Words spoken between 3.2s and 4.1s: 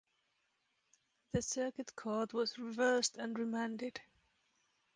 remanded.